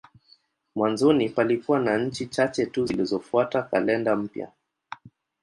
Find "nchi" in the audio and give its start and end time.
1.97-2.25